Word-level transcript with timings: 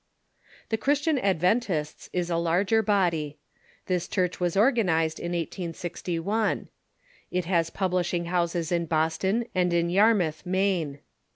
The 0.69 0.77
Christian 0.79 1.19
Adventists 1.19 2.09
is 2.11 2.31
a 2.31 2.35
larger 2.35 2.81
body. 2.81 3.37
This 3.85 4.07
Church 4.07 4.39
was 4.39 4.57
organized 4.57 5.19
in 5.19 5.33
ISGl. 5.33 6.67
It 7.29 7.45
has 7.45 7.69
publishing 7.69 8.25
houses 8.25 8.71
in 8.71 8.87
Boston 8.87 9.45
and 9.53 9.71
in 9.73 9.91
Yarmouth, 9.91 10.43
Maine. 10.43 11.01